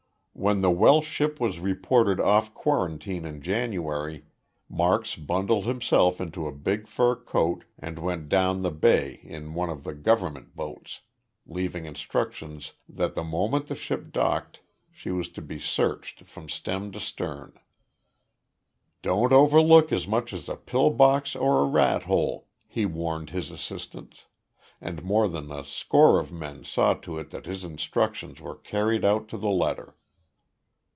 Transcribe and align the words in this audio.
When 0.33 0.61
the 0.61 0.71
Welsh 0.71 1.07
ship 1.07 1.39
was 1.39 1.59
reported 1.59 2.19
off 2.19 2.53
quarantine 2.53 3.25
in 3.25 3.41
January, 3.41 4.23
Marks 4.69 5.15
bundled 5.15 5.65
himself 5.65 6.19
into 6.21 6.47
a 6.47 6.53
big 6.53 6.87
fur 6.87 7.15
coat 7.15 7.65
and 7.77 7.99
went 7.99 8.27
down 8.27 8.61
the 8.61 8.71
bay 8.71 9.19
in 9.23 9.53
one 9.53 9.69
of 9.69 9.83
the 9.83 9.93
government 9.93 10.55
boats, 10.55 11.01
leaving 11.45 11.85
instructions 11.85 12.71
that, 12.89 13.13
the 13.13 13.25
moment 13.25 13.67
the 13.67 13.75
ship 13.75 14.11
docked, 14.11 14.61
she 14.89 15.11
was 15.11 15.27
to 15.29 15.41
be 15.43 15.59
searched 15.59 16.23
from 16.25 16.49
stem 16.49 16.91
to 16.93 16.99
stern. 16.99 17.59
"Don't 19.03 19.33
overlook 19.33 19.91
as 19.91 20.07
much 20.07 20.31
as 20.33 20.47
a 20.49 20.55
pill 20.55 20.89
box 20.89 21.35
or 21.35 21.59
a 21.61 21.65
rat 21.69 22.03
hole," 22.03 22.47
he 22.65 22.85
warned 22.85 23.29
his 23.31 23.51
assistants, 23.51 24.25
and 24.79 25.03
more 25.03 25.27
than 25.27 25.51
a 25.51 25.63
score 25.65 26.19
of 26.19 26.31
men 26.31 26.63
saw 26.63 26.93
to 26.95 27.19
it 27.19 27.29
that 27.29 27.45
his 27.45 27.63
instructions 27.65 28.41
were 28.41 28.55
carried 28.55 29.05
out 29.05 29.27
to 29.27 29.37
the 29.37 29.49
letter. 29.51 29.97